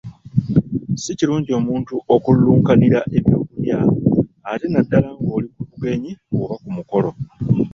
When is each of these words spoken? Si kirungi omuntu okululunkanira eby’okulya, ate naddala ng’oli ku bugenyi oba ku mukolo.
Si 1.01 1.11
kirungi 1.17 1.51
omuntu 1.59 1.93
okululunkanira 2.15 2.99
eby’okulya, 3.17 3.79
ate 4.51 4.65
naddala 4.69 5.09
ng’oli 5.19 5.47
ku 5.55 5.61
bugenyi 5.69 6.11
oba 6.41 6.55
ku 6.61 6.69
mukolo. 6.75 7.11